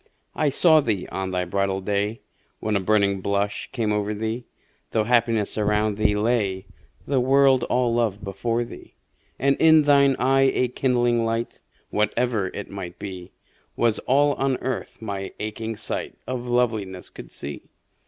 [0.35, 2.21] I saw thee on thy bridal day
[2.59, 4.45] When a burning blush came o'er thee,
[4.89, 6.65] Though happiness around thee lay,
[7.05, 8.95] The world all love before thee:
[9.37, 11.61] And in thine eye a kindling light
[11.91, 13.31] (Whatever it might be)
[13.75, 17.69] Was all on Earth my aching sight Of Loveliness could see.